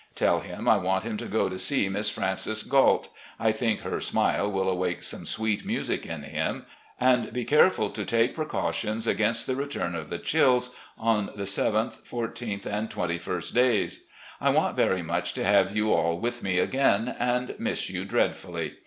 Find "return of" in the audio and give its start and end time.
9.55-10.09